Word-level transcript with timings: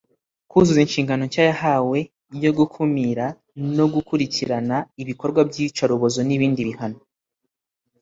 kuzuza 0.49 0.79
inshingano 0.85 1.21
nshya 1.27 1.43
yahawe 1.49 1.99
yo 2.43 2.51
gukumira 2.57 3.25
no 3.75 3.85
gukurikirana 3.93 4.75
ibikorwa 5.01 5.39
by 5.49 5.55
iyicarubozo 5.61 6.19
n 6.27 6.29
ibindi 6.35 6.61
bihano 6.69 6.99